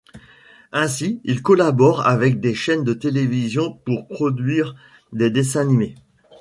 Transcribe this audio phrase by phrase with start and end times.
[0.71, 4.73] Ainsi il collabore avec des chaînes de télévision pour produire
[5.13, 5.93] des dessins animés.